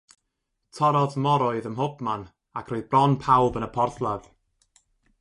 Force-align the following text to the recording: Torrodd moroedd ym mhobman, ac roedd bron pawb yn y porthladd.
Torrodd 0.77 1.17
moroedd 1.25 1.69
ym 1.71 1.77
mhobman, 1.81 2.25
ac 2.63 2.73
roedd 2.75 2.91
bron 2.95 3.17
pawb 3.29 3.63
yn 3.63 3.71
y 3.71 3.73
porthladd. 3.79 4.31